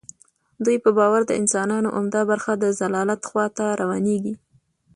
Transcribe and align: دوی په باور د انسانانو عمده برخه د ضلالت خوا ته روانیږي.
دوی 0.65 0.77
په 0.83 0.89
باور 0.97 1.21
د 1.27 1.31
انسانانو 1.41 1.93
عمده 1.97 2.21
برخه 2.31 2.51
د 2.57 2.65
ضلالت 2.79 3.21
خوا 3.29 3.45
ته 3.57 3.65
روانیږي. 3.81 4.33